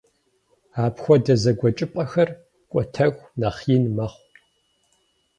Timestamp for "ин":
3.75-3.83